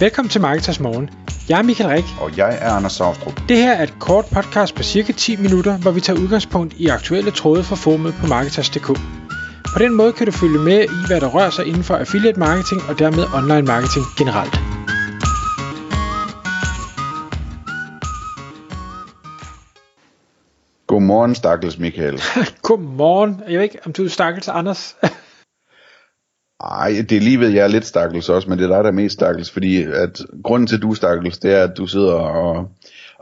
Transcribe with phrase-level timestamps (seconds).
[0.00, 1.10] Velkommen til Marketers Morgen.
[1.48, 2.04] Jeg er Michael Rik.
[2.20, 3.40] Og jeg er Anders Saustrup.
[3.48, 6.86] Det her er et kort podcast på cirka 10 minutter, hvor vi tager udgangspunkt i
[6.86, 8.86] aktuelle tråde fra formet på Marketers.dk.
[9.74, 12.38] På den måde kan du følge med i, hvad der rører sig inden for affiliate
[12.38, 14.54] marketing og dermed online marketing generelt.
[20.86, 22.22] Godmorgen, stakkels Michael.
[22.68, 23.42] Godmorgen.
[23.48, 24.96] Jeg ved ikke, om du er stakkels, Anders?
[26.60, 28.90] Ej, det er lige ved, jeg er lidt stakkels også, men det er dig, der
[28.90, 31.86] er mest stakkels, fordi at grunden til, at du er stakkels, det er, at du
[31.86, 32.68] sidder og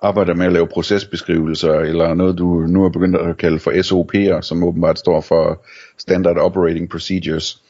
[0.02, 4.42] arbejder med at lave procesbeskrivelser, eller noget, du nu har begyndt at kalde for SOP'er,
[4.42, 5.64] som åbenbart står for
[5.98, 7.62] Standard Operating Procedures.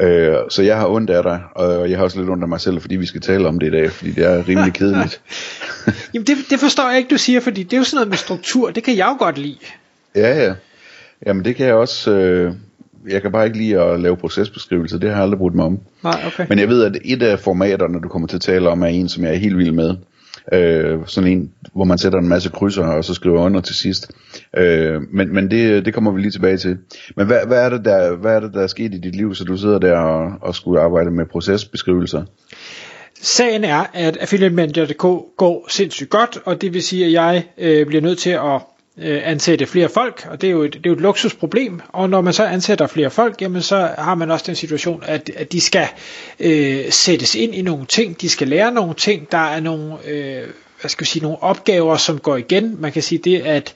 [0.00, 2.60] Øh, så jeg har ondt af dig, og jeg har også lidt ondt af mig
[2.60, 5.20] selv, fordi vi skal tale om det i dag, fordi det er rimelig kedeligt.
[6.14, 8.16] Jamen det, det forstår jeg ikke, du siger, fordi det er jo sådan noget med
[8.16, 9.58] struktur, det kan jeg jo godt lide.
[10.14, 10.54] Ja, ja.
[11.26, 12.52] Jamen det kan jeg også, øh,
[13.08, 15.78] jeg kan bare ikke lide at lave procesbeskrivelser, det har jeg aldrig brugt mig om.
[16.02, 16.46] Nej, okay.
[16.48, 19.08] Men jeg ved, at et af formaterne, du kommer til at tale om, er en,
[19.08, 19.94] som jeg er helt vild med.
[20.52, 24.10] Øh, sådan en, hvor man sætter en masse krydser, og så skriver under til sidst.
[24.56, 26.78] Øh, men men det, det kommer vi lige tilbage til.
[27.16, 29.34] Men hvad, hvad, er det, der, hvad er det, der er sket i dit liv,
[29.34, 32.22] så du sidder der og, og skulle arbejde med procesbeskrivelser?
[33.22, 35.02] Sagen er, at Affiliate Manager.dk
[35.36, 38.60] går sindssygt godt, og det vil sige, at jeg øh, bliver nødt til at
[39.02, 42.10] øh, ansætte flere folk, og det er, jo et, det er jo et luksusproblem, og
[42.10, 45.52] når man så ansætter flere folk, jamen så har man også den situation, at, at
[45.52, 45.86] de skal
[46.40, 50.42] øh, sættes ind i nogle ting, de skal lære nogle ting, der er nogle, øh,
[50.80, 52.76] hvad skal vi sige, nogle opgaver, som går igen.
[52.78, 53.74] Man kan sige det, at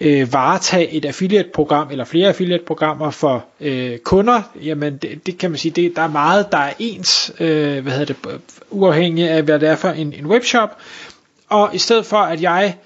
[0.00, 5.58] øh, varetage et affiliate-program eller flere affiliate-programmer for øh, kunder, jamen det, det kan man
[5.58, 9.58] sige, det, der er meget, der er ens, øh, hvad hedder det, uafhængig af hvad
[9.58, 10.76] det er for en, en webshop,
[11.48, 12.76] og i stedet for at jeg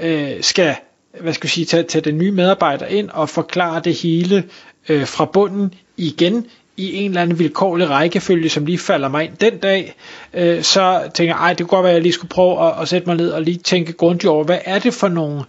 [0.00, 0.74] øh, skal
[1.20, 4.44] hvad skal jeg sige, tage, tage den nye medarbejder ind og forklare det hele
[4.88, 9.36] øh, fra bunden igen i en eller anden vilkårlig rækkefølge, som lige falder mig ind
[9.40, 9.94] den dag,
[10.34, 12.82] øh, så tænker jeg, ej, det kunne godt være, at jeg lige skulle prøve at,
[12.82, 15.42] at sætte mig ned og lige tænke grundigt over, hvad er det for nogle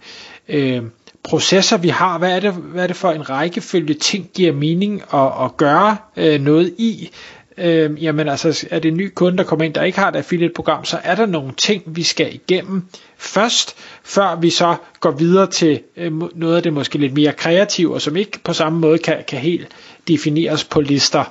[0.48, 0.82] øh,
[1.22, 5.02] processer, vi har, hvad er, det, hvad er det for en rækkefølge ting giver mening
[5.14, 7.10] at, at gøre øh, noget i,
[7.58, 10.16] øh, jamen altså er det en ny kunde, der kommer ind, der ikke har et
[10.16, 12.84] affiliate-program, så er der nogle ting, vi skal igennem
[13.16, 17.94] først, før vi så går videre til øh, noget af det måske lidt mere kreative,
[17.94, 19.68] og som ikke på samme måde kan, kan helt
[20.08, 21.24] defineres på lister.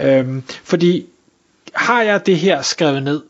[0.00, 0.26] Øh,
[0.64, 1.06] fordi
[1.74, 3.22] har jeg det her skrevet ned,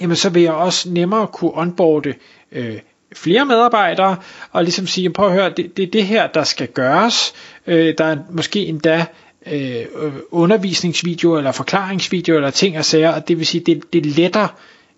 [0.00, 2.14] jamen så vil jeg også nemmere kunne onboarde
[2.52, 2.78] øh,
[3.14, 4.16] flere medarbejdere,
[4.52, 7.32] og ligesom sige, prøv at høre, det, det er det her, der skal gøres.
[7.66, 9.06] Øh, der er måske endda
[9.52, 9.84] øh,
[10.30, 14.48] undervisningsvideo eller forklaringsvideoer eller ting og sager, og det vil sige, det, det letter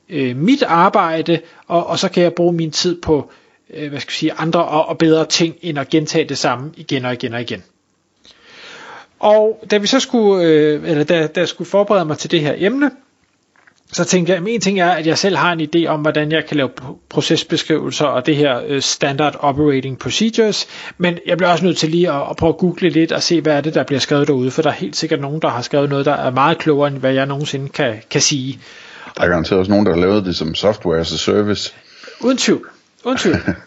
[0.09, 3.31] øh, mit arbejde, og, og så kan jeg bruge min tid på
[3.75, 6.73] øh, hvad skal jeg sige, andre og, og bedre ting, end at gentage det samme
[6.77, 7.63] igen og igen og igen.
[9.19, 12.41] Og da vi så skulle, øh, eller da, da jeg skulle forberede mig til det
[12.41, 12.91] her emne,
[13.93, 16.33] så tænkte jeg, at en ting er, at jeg selv har en idé om, hvordan
[16.33, 16.71] jeg kan lave
[17.09, 20.67] procesbeskrivelser og det her uh, standard operating procedures,
[20.99, 23.41] men jeg bliver også nødt til lige at, at prøve at google lidt og se,
[23.41, 25.63] hvad er det, der bliver skrevet derude, for der er helt sikkert nogen, der har
[25.63, 28.61] skrevet noget, der er meget klogere, end hvad jeg nogensinde kan, kan sige.
[29.17, 31.73] Der er garanteret også nogen, der har lavet det som software as a service.
[32.21, 32.69] Uden tvivl.
[33.05, 33.37] Uden tvivl.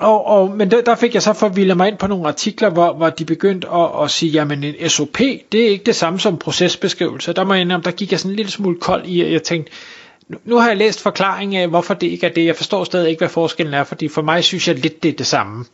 [0.00, 2.92] Og, og, men der, der fik jeg så forvildet mig ind på nogle artikler, hvor,
[2.92, 5.18] hvor de begyndte at, at sige, jamen en SOP,
[5.52, 7.32] det er ikke det samme som procesbeskrivelse.
[7.32, 9.42] Der må jeg indrømme, der gik jeg sådan en lille smule kold i, at jeg
[9.42, 9.72] tænkte,
[10.28, 12.44] nu, nu har jeg læst forklaringen af, hvorfor det ikke er det.
[12.46, 15.16] Jeg forstår stadig ikke, hvad forskellen er, fordi for mig synes jeg lidt, det er
[15.16, 15.64] det samme.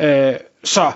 [0.00, 0.34] Øh,
[0.64, 0.92] så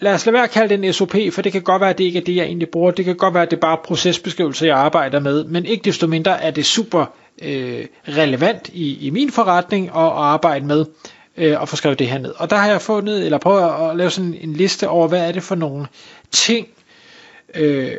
[0.00, 1.98] lad os lade være at kalde det en SOP, for det kan godt være, at
[1.98, 2.90] det ikke er det, jeg egentlig bruger.
[2.90, 5.44] Det kan godt være, at det er bare procesbeskrivelse, jeg arbejder med.
[5.44, 7.06] Men ikke desto mindre er det super
[7.42, 10.84] øh, relevant i, i min forretning at, at arbejde med
[11.36, 12.34] øh, og få skrevet det her ned.
[12.36, 15.32] Og der har jeg fundet, eller prøvet at lave sådan en liste over, hvad er
[15.32, 15.86] det for nogle
[16.30, 16.66] ting,
[17.54, 17.92] øh,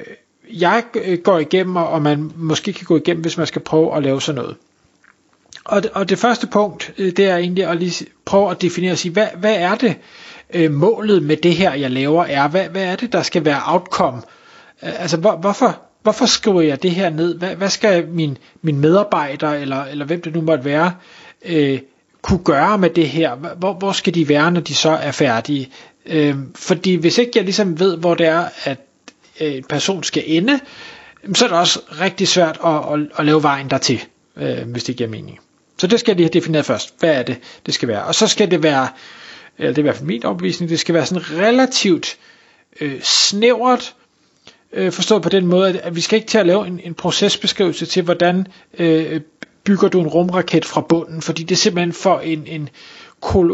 [0.53, 4.03] jeg øh, går igennem, og man måske kan gå igennem, hvis man skal prøve at
[4.03, 4.55] lave sådan noget.
[5.65, 8.91] Og det, og det første punkt, øh, det er egentlig at lige prøve at definere
[8.91, 9.95] og sige, hvad, hvad er det,
[10.53, 12.47] øh, målet med det her, jeg laver, er?
[12.47, 14.21] Hvad, hvad er det, der skal være outcome?
[14.83, 17.37] Øh, altså, hvor, hvorfor, hvorfor skriver jeg det her ned?
[17.37, 20.93] Hvad, hvad skal min, min medarbejder, eller, eller hvem det nu måtte være,
[21.45, 21.79] øh,
[22.23, 23.35] kunne gøre med det her?
[23.35, 25.69] Hvor, hvor skal de være, når de så er færdige?
[26.05, 28.77] Øh, fordi hvis ikke jeg ligesom ved, hvor det er, at
[29.41, 30.59] øh, en person skal ende,
[31.33, 34.03] så er det også rigtig svært at, at, at lave vejen dertil,
[34.37, 35.39] øh, hvis det giver mening.
[35.77, 36.93] Så det skal de have defineret først.
[36.99, 38.03] Hvad er det, det skal være?
[38.03, 38.87] Og så skal det være,
[39.57, 42.17] eller det er i hvert fald min opvisning, det skal være sådan relativt
[42.81, 43.95] øh, snævert,
[44.73, 47.85] øh, forstået på den måde, at vi skal ikke til at lave en, en procesbeskrivelse
[47.85, 48.47] til, hvordan
[48.79, 49.21] øh,
[49.63, 52.69] bygger du en rumraket fra bunden, fordi det er simpelthen for en, en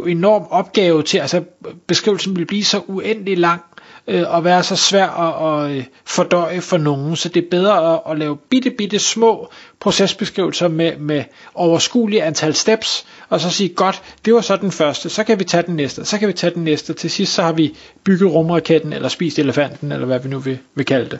[0.07, 1.43] enorm opgave til, altså
[1.87, 3.61] beskrivelsen vil blive så uendelig lang,
[4.07, 7.93] øh, og være så svær at, at øh, fordøje for nogen, så det er bedre
[7.93, 11.23] at, at lave bitte, bitte små procesbeskrivelser med, med
[11.53, 15.43] overskuelige antal steps, og så sige, godt, det var så den første, så kan vi
[15.43, 18.31] tage den næste, så kan vi tage den næste, til sidst så har vi bygget
[18.33, 21.19] rumraketten, eller spist elefanten, eller hvad vi nu vil, vil kalde det.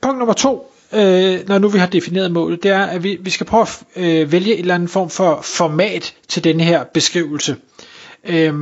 [0.00, 3.30] Punkt nummer to, øh, når nu vi har defineret målet, det er, at vi, vi
[3.30, 7.56] skal prøve at øh, vælge en eller anden form for format til den her beskrivelse.
[8.28, 8.54] Øh,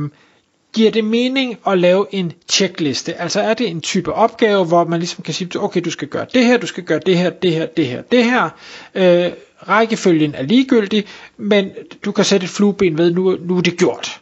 [0.73, 3.21] giver det mening at lave en checkliste?
[3.21, 6.25] Altså er det en type opgave, hvor man ligesom kan sige, okay, du skal gøre
[6.33, 8.49] det her, du skal gøre det her, det her, det her, det her.
[8.95, 9.31] Øh,
[9.67, 11.05] rækkefølgen er ligegyldig,
[11.37, 11.69] men
[12.05, 14.21] du kan sætte et flueben ved, nu, nu er det gjort.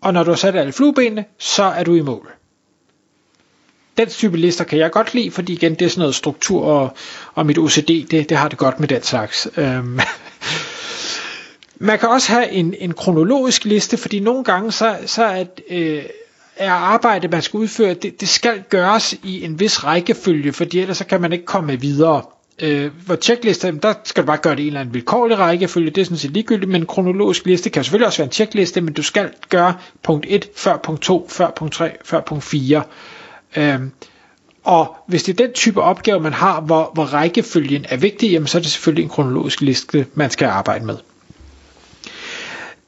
[0.00, 2.37] Og når du har sat alle fluebenene, så er du i mål
[3.98, 6.96] den type lister kan jeg godt lide, fordi igen, det er sådan noget struktur, og,
[7.34, 9.48] og mit OCD, det, det har det godt med den slags.
[9.56, 10.00] Øhm.
[11.80, 16.02] Man kan også have en, en kronologisk liste, fordi nogle gange så, så er, øh,
[16.56, 20.96] er arbejde, man skal udføre, det, det skal gøres i en vis rækkefølge, fordi ellers
[20.96, 22.22] så kan man ikke komme videre.
[22.62, 25.90] Øh, hvor checklister, der skal du bare gøre det i en eller anden vilkårlig rækkefølge,
[25.90, 28.80] det er sådan set ligegyldigt, men en kronologisk liste kan selvfølgelig også være en checkliste,
[28.80, 32.82] men du skal gøre punkt 1 før punkt 2, før punkt 3, før punkt 4.
[33.56, 33.92] Øhm,
[34.64, 38.46] og hvis det er den type opgave, man har, hvor, hvor rækkefølgen er vigtig, jamen,
[38.46, 40.96] så er det selvfølgelig en kronologisk liste, man skal arbejde med.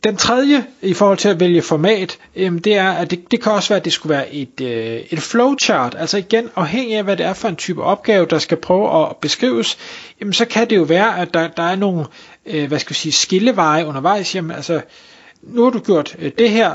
[0.05, 3.53] Den tredje i forhold til at vælge format, øhm, det er, at det, det kan
[3.53, 5.97] også være, at det skulle være et, øh, et flowchart.
[5.99, 9.17] Altså igen, afhængig af, hvad det er for en type opgave, der skal prøve at
[9.17, 9.79] beskrives,
[10.21, 12.07] jamen, så kan det jo være, at der, der er nogle
[12.47, 14.35] øh, hvad skal vi sige, skilleveje undervejs.
[14.35, 14.81] Jamen, altså,
[15.43, 16.75] nu har du gjort øh, det her,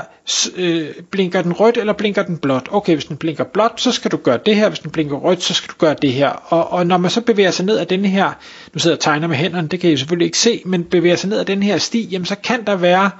[0.56, 2.68] øh, blinker den rødt eller blinker den blåt?
[2.70, 5.42] Okay, hvis den blinker blåt, så skal du gøre det her, hvis den blinker rødt,
[5.42, 6.28] så skal du gøre det her.
[6.28, 8.32] Og, og når man så bevæger sig ned ad den her,
[8.72, 11.16] nu sidder jeg og tegner med hænderne, det kan I selvfølgelig ikke se, men bevæger
[11.16, 13.10] sig ned ad den her sti, jamen så kan der være,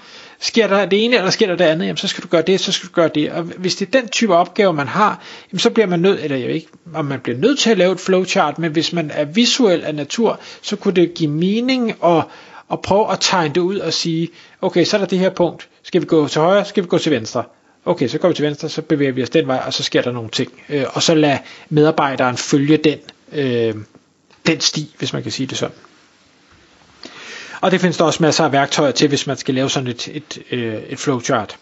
[0.40, 2.60] sker der det ene eller sker der det andet, jamen så skal du gøre det,
[2.60, 3.32] så skal du gøre det.
[3.32, 5.22] Og hvis det er den type opgave, man har,
[5.52, 7.78] jamen så bliver man nødt, eller jeg ved ikke, om man bliver nødt til at
[7.78, 11.94] lave et flowchart, men hvis man er visuel af natur, så kunne det give mening
[12.00, 12.22] og
[12.68, 14.28] og prøve at tegne det ud og sige,
[14.60, 15.68] okay, så er der det her punkt.
[15.82, 16.64] Skal vi gå til højre?
[16.64, 17.44] Skal vi gå til venstre?
[17.84, 20.02] Okay, så går vi til venstre, så bevæger vi os den vej, og så sker
[20.02, 20.52] der nogle ting.
[20.68, 22.98] Øh, og så lad medarbejderen følge den,
[23.32, 23.74] øh,
[24.46, 25.76] den sti, hvis man kan sige det sådan.
[27.60, 30.08] Og det findes der også masser af værktøjer til, hvis man skal lave sådan et,
[30.08, 31.58] et, øh, et flowchart.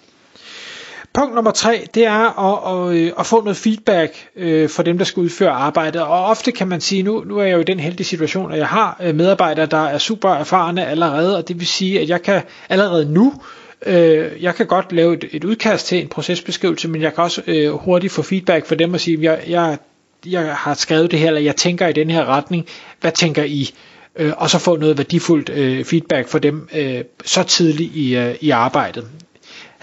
[1.15, 4.99] Punkt nummer tre, det er at, at, øh, at få noget feedback øh, for dem,
[4.99, 6.03] der skal udføre arbejdet.
[6.03, 8.59] Og ofte kan man sige, nu, nu er jeg jo i den heldige situation, at
[8.59, 12.23] jeg har øh, medarbejdere, der er super erfarne allerede, og det vil sige, at jeg
[12.23, 13.35] kan allerede nu,
[13.87, 17.43] øh, jeg kan godt lave et, et udkast til en procesbeskrivelse, men jeg kan også
[17.47, 19.79] øh, hurtigt få feedback fra dem og sige, jeg, jeg,
[20.27, 22.67] jeg har skrevet det her, eller jeg tænker i den her retning,
[23.01, 23.71] hvad tænker I?
[24.17, 28.35] Øh, og så få noget værdifuldt øh, feedback fra dem øh, så tidligt i, øh,
[28.41, 29.07] i arbejdet.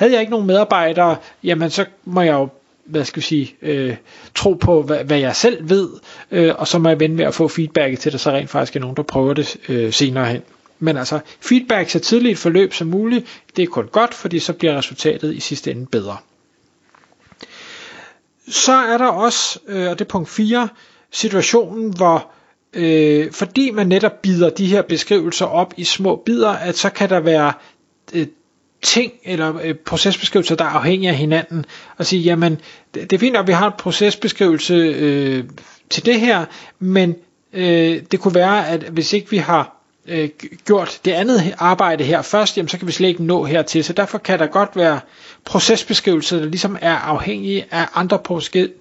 [0.01, 2.50] Havde jeg ikke nogen medarbejdere, jamen så må jeg jo
[2.86, 3.95] hvad skal jeg sige, øh,
[4.36, 5.89] tro på, hvad, hvad jeg selv ved,
[6.31, 8.50] øh, og så må jeg vende med at få feedback til, at der så rent
[8.50, 10.42] faktisk er nogen, der prøver det øh, senere hen.
[10.80, 14.53] Men altså, feedback så tidligt et forløb som muligt, det er kun godt, fordi så
[14.53, 16.18] bliver resultatet i sidste ende bedre.
[18.48, 20.69] Så er der også, øh, og det er punkt 4,
[21.12, 22.31] situationen, hvor
[22.74, 27.09] øh, fordi man netop bider de her beskrivelser op i små bidder, at så kan
[27.09, 27.53] der være
[28.13, 28.27] øh,
[28.81, 31.66] ting eller øh, procesbeskrivelser, der er afhængige af hinanden,
[31.98, 32.57] og sige, jamen,
[32.94, 35.44] det, det er fint at vi har en procesbeskrivelse øh,
[35.89, 36.45] til det her,
[36.80, 37.16] men
[37.54, 40.29] øh, det kunne være, at hvis ikke vi har øh,
[40.65, 43.84] gjort det andet arbejde her først, jamen, så kan vi slet ikke nå hertil.
[43.84, 45.00] Så derfor kan der godt være
[45.46, 48.20] procesbeskrivelser, der ligesom er afhængige af andre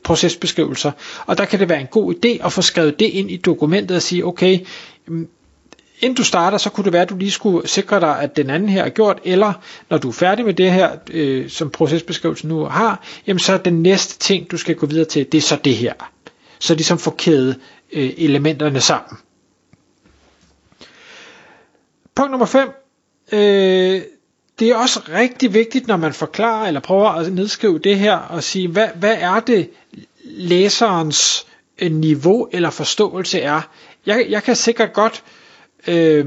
[0.05, 0.93] procesbeskrivelser.
[1.27, 3.97] Og der kan det være en god idé at få skrevet det ind i dokumentet
[3.97, 4.59] og sige, okay,
[5.07, 5.29] mm,
[6.01, 8.51] inden du starter, så kunne det være, at du lige skulle sikre dig, at den
[8.51, 9.53] anden her er gjort, eller
[9.91, 13.59] når du er færdig med det her, øh, som procesbeskrivelsen nu har, jamen så er
[13.59, 15.93] den næste ting, du skal gå videre til, det er så det her.
[16.59, 17.57] Så ligesom få kædet
[17.93, 19.19] øh, elementerne sammen.
[22.15, 22.69] Punkt nummer 5.
[23.33, 24.03] Øh,
[24.59, 28.43] det er også rigtig vigtigt, når man forklarer eller prøver at nedskrive det her og
[28.43, 29.71] sige, hvad, hvad er det
[30.25, 31.47] læserens
[31.79, 33.61] øh, niveau eller forståelse er.
[34.07, 35.40] Jeg, jeg kan sikkert godt øh,
[35.87, 36.27] øh,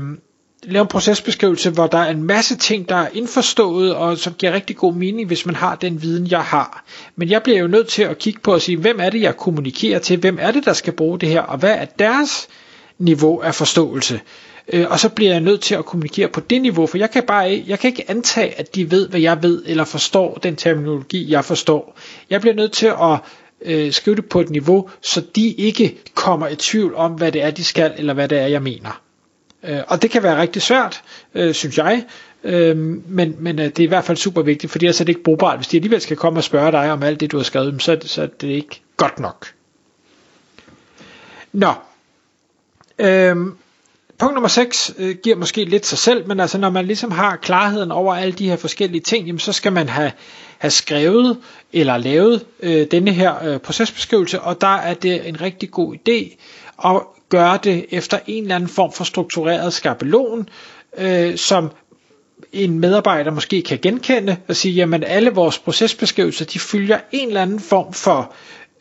[0.63, 4.51] lave en procesbeskrivelse, hvor der er en masse ting, der er indforstået, og som giver
[4.53, 6.83] rigtig god mening, hvis man har den viden, jeg har.
[7.15, 9.38] Men jeg bliver jo nødt til at kigge på og sige, hvem er det, jeg
[9.38, 10.19] kommunikerer til?
[10.19, 11.41] Hvem er det, der skal bruge det her?
[11.41, 12.48] Og hvad er deres
[12.98, 14.22] niveau af forståelse?
[14.74, 17.24] Øh, og så bliver jeg nødt til at kommunikere på det niveau, for jeg kan
[17.24, 21.31] bare jeg kan ikke antage, at de ved, hvad jeg ved, eller forstår den terminologi,
[21.31, 21.98] jeg forstår.
[22.29, 23.19] Jeg bliver nødt til at
[23.62, 27.43] øh, skrive det på et niveau, så de ikke kommer i tvivl om, hvad det
[27.43, 29.02] er, de skal, eller hvad det er, jeg mener.
[29.63, 31.01] Øh, og det kan være rigtig svært,
[31.36, 32.05] øh, synes jeg,
[32.43, 35.12] øh, men, men øh, det er i hvert fald super vigtigt, fordi ellers er det
[35.12, 35.58] ikke brugbart.
[35.58, 37.98] Hvis de alligevel skal komme og spørge dig om alt det, du har skrevet, så,
[38.05, 39.48] så er det ikke godt nok.
[41.53, 41.74] Nå.
[43.00, 43.58] Øhm,
[44.17, 47.36] punkt nummer 6 øh, giver måske lidt sig selv, men altså når man ligesom har
[47.36, 50.12] klarheden over alle de her forskellige ting, jamen, så skal man have,
[50.58, 51.38] have skrevet
[51.74, 56.36] eller lavet øh, denne her øh, procesbeskrivelse, og der er det en rigtig god idé
[56.86, 57.01] at
[57.33, 60.49] gøre det efter en eller anden form for struktureret skabelon,
[60.97, 61.71] øh, som
[62.53, 67.41] en medarbejder måske kan genkende og sige, jamen alle vores procesbeskrivelser, de følger en eller
[67.41, 68.33] anden form for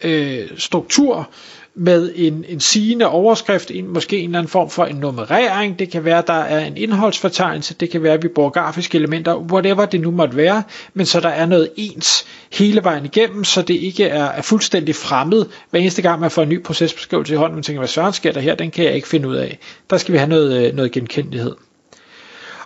[0.05, 1.31] øh, struktur,
[1.75, 5.91] med en, en sigende overskrift, en, måske en eller anden form for en nummerering, det
[5.91, 9.85] kan være, der er en indholdsfortegnelse, det kan være, at vi bruger grafiske elementer, whatever
[9.85, 10.63] det nu måtte være,
[10.95, 14.95] men så der er noget ens hele vejen igennem, så det ikke er, er fuldstændig
[14.95, 18.13] fremmed, hver eneste gang man får en ny procesbeskrivelse i hånden, man tænker, hvad søren
[18.13, 19.59] sker der her, den kan jeg ikke finde ud af.
[19.91, 21.55] Der skal vi have noget, øh, noget genkendelighed.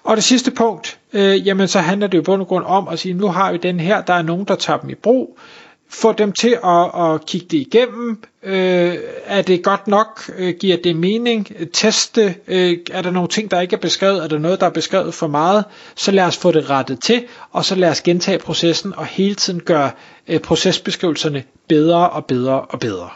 [0.05, 2.99] Og det sidste punkt, øh, jamen så handler det jo bund og grund om at
[2.99, 5.39] sige, nu har vi den her, der er nogen, der tager dem i brug,
[5.88, 8.23] få dem til at, at kigge det igennem.
[8.43, 10.31] Øh, er det godt nok?
[10.38, 11.49] Øh, giver det mening?
[11.73, 12.35] Teste.
[12.49, 14.23] Øh, er der nogle ting, der ikke er beskrevet?
[14.25, 15.64] Er der noget, der er beskrevet for meget?
[15.97, 19.35] Så lad os få det rettet til, og så lad os gentage processen og hele
[19.35, 19.90] tiden gøre
[20.28, 23.09] øh, procesbeskrivelserne bedre og bedre og bedre.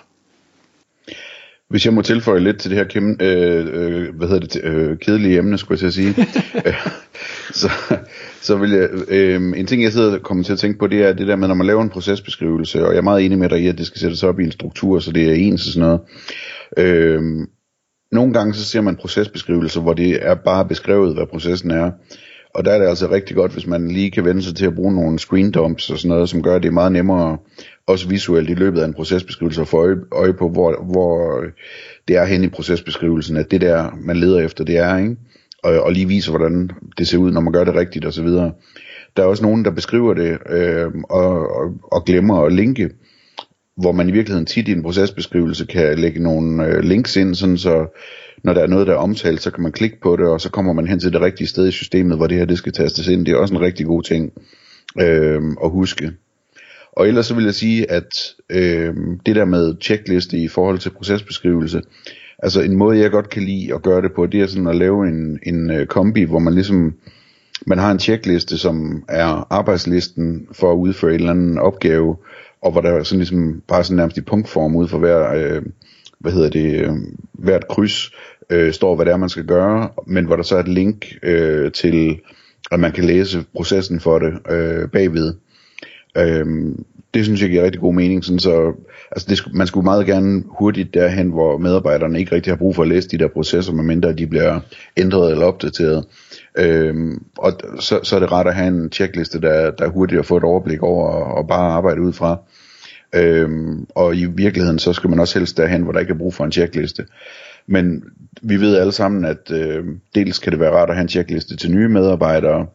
[1.71, 4.99] Hvis jeg må tilføje lidt til det her kæm, øh, øh, hvad hedder det, øh,
[4.99, 6.27] kedelige emne, skulle jeg til at sige,
[7.61, 7.71] så,
[8.41, 11.03] så vil jeg, øh, en ting jeg sidder og kommer til at tænke på, det
[11.03, 13.49] er det der med, når man laver en procesbeskrivelse, og jeg er meget enig med
[13.49, 15.73] dig i, at det skal sættes op i en struktur, så det er ens og
[15.73, 16.01] sådan noget.
[16.77, 17.23] Øh,
[18.13, 21.91] nogle gange så ser man procesbeskrivelser, hvor det er bare beskrevet, hvad processen er.
[22.55, 24.75] Og der er det altså rigtig godt, hvis man lige kan vende sig til at
[24.75, 27.39] bruge nogle screen dumps og sådan noget, som gør det meget nemmere,
[27.87, 31.45] også visuelt i løbet af en procesbeskrivelse, at få øje, øje på, hvor, hvor
[32.09, 35.17] det er hen i procesbeskrivelsen, at det der, man leder efter, det er, ikke?
[35.63, 38.23] Og, og lige vise, hvordan det ser ud, når man gør det rigtigt og så
[38.23, 38.53] videre.
[39.17, 42.91] Der er også nogen, der beskriver det øh, og, og, og glemmer at linke,
[43.77, 47.59] hvor man i virkeligheden tit i en procesbeskrivelse kan lægge nogle øh, links ind, sådan
[47.59, 47.87] så
[48.45, 50.51] når der er noget, der er omtalt, så kan man klikke på det, og så
[50.51, 53.09] kommer man hen til det rigtige sted i systemet, hvor det her det skal tastes
[53.09, 53.27] ind.
[53.27, 54.33] Det er også en rigtig god ting
[55.01, 56.13] øh, at huske.
[56.93, 58.95] Og ellers så vil jeg sige, at øh,
[59.27, 61.83] det der med checkliste i forhold til procesbeskrivelse,
[62.39, 64.77] altså en måde jeg godt kan lide at gøre det på, det er sådan at
[64.77, 66.95] lave en, en uh, kombi, hvor man ligesom,
[67.67, 72.17] man har en checkliste, som er arbejdslisten for at udføre en eller anden opgave,
[72.63, 75.63] og hvor der sådan ligesom bare sådan nærmest i punktform ud for hver, øh,
[76.21, 76.93] hvad hedder det, øh,
[77.33, 78.11] hvert kryds
[78.51, 81.07] øh, står, hvad det er, man skal gøre, men hvor der så er et link
[81.23, 82.21] øh, til,
[82.71, 85.35] at man kan læse processen for det øh, bagved.
[86.19, 86.47] Øh,
[87.15, 88.73] det synes jeg giver rigtig god mening, sådan så
[89.11, 92.83] altså det, man skulle meget gerne hurtigt derhen, hvor medarbejderne ikke rigtig har brug for
[92.83, 94.61] at læse de der processer, medmindre de bliver
[94.97, 96.05] ændret eller opdateret.
[96.59, 100.19] Øhm, og så, så er det rart at have en checkliste, der, der er hurtigt
[100.19, 102.39] at få et overblik over og, og bare arbejde ud fra.
[103.15, 106.35] Øhm, og i virkeligheden, så skal man også helst derhen, hvor der ikke er brug
[106.35, 107.07] for en checkliste.
[107.67, 108.05] Men
[108.43, 111.57] vi ved alle sammen, at øh, dels kan det være rart at have en checkliste
[111.57, 112.67] til nye medarbejdere.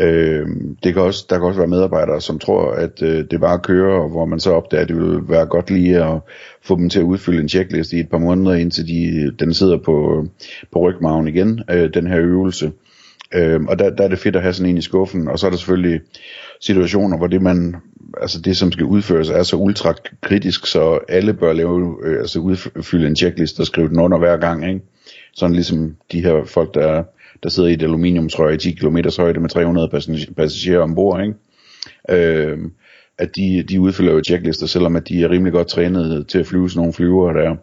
[0.00, 0.46] Øh,
[0.82, 4.00] det kan også, der kan også være medarbejdere, som tror, at øh, det bare kører,
[4.00, 6.20] og hvor man så opdager, at det vil være godt lige at
[6.62, 9.76] få dem til at udfylde en checkliste i et par måneder, indtil de, den sidder
[9.76, 10.26] på,
[10.72, 12.72] på rygmagen igen, øh, den her øvelse.
[13.34, 15.46] Øh, og der, der er det fedt at have sådan en i skuffen, og så
[15.46, 16.00] er der selvfølgelig
[16.60, 17.76] situationer, hvor det man
[18.20, 22.38] altså det som skal udføres er så ultra kritisk, så alle bør lave, øh, altså
[22.38, 24.80] udfylde en checklist og skrive den under hver gang, ikke?
[25.34, 27.02] Sådan ligesom de her folk, der,
[27.42, 29.88] der sidder i et aluminiumsrør i 10 km højde med 300
[30.36, 31.34] passagerer ombord, ikke?
[32.10, 32.58] Øh,
[33.18, 36.46] at de, de udfylder jo checklister, selvom at de er rimelig godt trænet til at
[36.46, 37.56] flyve sådan nogle flyver der.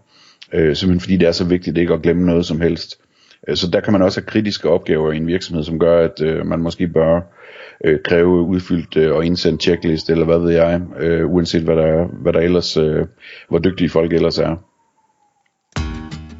[0.53, 2.99] Øh, simpelthen fordi det er så vigtigt ikke at glemme noget som helst.
[3.47, 6.21] Øh, så der kan man også have kritiske opgaver i en virksomhed, som gør, at
[6.21, 7.21] øh, man måske bør
[7.85, 11.85] øh, kræve udfyldt øh, og indsendt checklist, eller hvad ved jeg, øh, uanset hvad der,
[11.85, 13.05] er, hvad der ellers, øh,
[13.49, 14.55] hvor dygtige folk ellers er.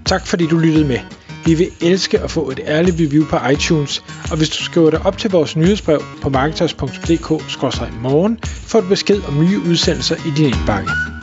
[0.05, 0.99] Tak fordi du lyttede med.
[1.45, 5.05] Vi vil elske at få et ærligt review på iTunes, og hvis du skriver dig
[5.05, 11.16] op til vores nyhedsbrev på marketers.dk-morgen, får du besked om nye udsendelser i din indbakke.